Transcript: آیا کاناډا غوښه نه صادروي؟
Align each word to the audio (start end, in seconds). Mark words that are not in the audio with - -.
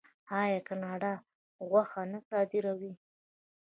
آیا 0.39 0.59
کاناډا 0.67 1.13
غوښه 1.69 2.01
نه 2.11 2.19
صادروي؟ 2.27 2.93